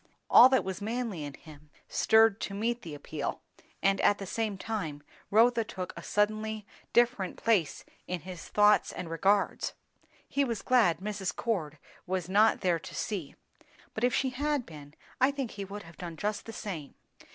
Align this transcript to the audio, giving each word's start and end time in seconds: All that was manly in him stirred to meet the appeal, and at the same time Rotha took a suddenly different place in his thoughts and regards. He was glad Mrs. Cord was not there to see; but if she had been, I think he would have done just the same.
All 0.31 0.49
that 0.49 0.63
was 0.63 0.81
manly 0.81 1.23
in 1.23 1.35
him 1.35 1.69
stirred 1.87 2.41
to 2.41 2.55
meet 2.55 2.81
the 2.81 2.95
appeal, 2.95 3.43
and 3.83 4.01
at 4.01 4.17
the 4.17 4.25
same 4.25 4.57
time 4.57 5.03
Rotha 5.29 5.63
took 5.63 5.93
a 5.95 6.01
suddenly 6.01 6.65
different 6.91 7.37
place 7.37 7.85
in 8.07 8.21
his 8.21 8.47
thoughts 8.47 8.91
and 8.91 9.11
regards. 9.11 9.73
He 10.27 10.43
was 10.43 10.63
glad 10.63 11.01
Mrs. 11.01 11.35
Cord 11.35 11.77
was 12.07 12.27
not 12.27 12.61
there 12.61 12.79
to 12.79 12.95
see; 12.95 13.35
but 13.93 14.03
if 14.03 14.11
she 14.15 14.31
had 14.31 14.65
been, 14.65 14.95
I 15.19 15.29
think 15.29 15.51
he 15.51 15.65
would 15.65 15.83
have 15.83 15.97
done 15.97 16.17
just 16.17 16.47
the 16.47 16.53
same. 16.53 16.95